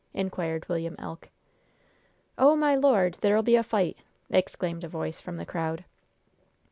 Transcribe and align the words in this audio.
inquired 0.15 0.67
William 0.67 0.95
Elk. 0.97 1.29
"Oh, 2.35 2.55
my 2.55 2.73
Lord, 2.73 3.19
there'll 3.21 3.43
be 3.43 3.55
a 3.55 3.61
fight!" 3.61 3.97
exclaimed 4.31 4.83
a 4.83 4.87
voice 4.87 5.21
from 5.21 5.37
the 5.37 5.45
crowd. 5.45 5.85